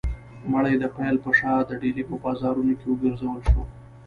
مړی 0.51 0.73
د 0.79 0.85
پیل 0.95 1.15
په 1.25 1.31
شا 1.39 1.53
د 1.65 1.71
ډیلي 1.81 2.03
په 2.09 2.15
بازارونو 2.23 2.73
کې 2.79 2.87
وګرځول 2.89 3.39
شو. 3.49 3.61